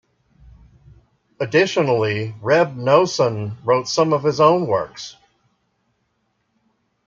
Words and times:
Additionally, 1.39 2.33
Reb 2.41 2.75
Noson 2.75 3.57
wrote 3.63 3.87
some 3.87 4.13
of 4.13 4.23
his 4.23 4.39
own 4.39 4.65
works. 4.65 5.15